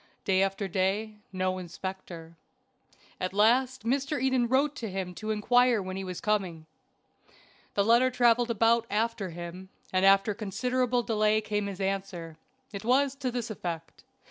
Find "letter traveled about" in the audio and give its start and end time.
7.85-8.87